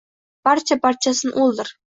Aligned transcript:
Barcha-barchasin 0.49 1.37
oʼldir. 1.45 1.73